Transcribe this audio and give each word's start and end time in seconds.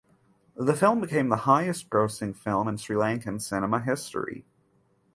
The 0.55 0.73
film 0.73 0.99
became 0.99 1.29
the 1.29 1.35
highest 1.45 1.91
grossing 1.91 2.35
film 2.35 2.67
in 2.67 2.77
Sri 2.77 2.95
Lankan 2.95 3.39
cinema 3.39 3.81
history. 3.81 4.47